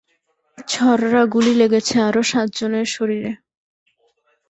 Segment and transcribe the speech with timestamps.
[0.67, 3.31] ছররা গুলি লেগেছে আরও সাতজনের শরীরে।